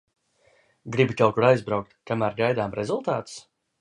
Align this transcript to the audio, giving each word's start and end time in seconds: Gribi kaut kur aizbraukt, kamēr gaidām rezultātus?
Gribi 0.95 1.17
kaut 1.19 1.35
kur 1.35 1.47
aizbraukt, 1.49 1.93
kamēr 2.13 2.39
gaidām 2.41 2.75
rezultātus? 2.81 3.37